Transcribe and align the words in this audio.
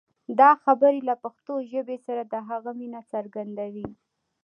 دا 0.39 0.49
خبرې 0.63 0.99
له 1.09 1.15
پښتو 1.23 1.53
ژبې 1.71 1.97
سره 2.05 2.21
د 2.33 2.35
هغه 2.49 2.71
مینه 2.79 3.01
څرګندوي. 3.11 3.87